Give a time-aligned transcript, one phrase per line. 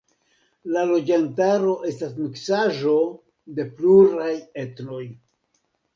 [0.75, 2.95] La loĝantaro estas miksaĵo
[3.59, 4.33] de pluraj
[4.65, 5.03] etnoj.